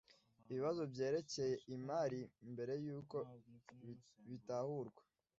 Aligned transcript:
ibibazo 0.51 0.81
byerekeye 0.91 1.55
imari 1.75 2.19
mbere 2.51 2.73
y 2.83 2.87
uko 2.99 3.17
bitahurwa 4.29 5.01